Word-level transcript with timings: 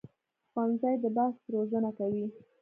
ښوونځی 0.51 0.95
د 1.03 1.05
بحث 1.15 1.37
روزنه 1.53 1.89
کوي 1.97 2.25